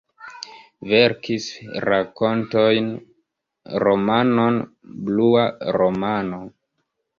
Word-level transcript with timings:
Verkis 0.91 1.49
rakontojn, 1.85 2.89
romanon 3.85 4.59
"Blua 5.07 5.47
romano". 5.81 6.45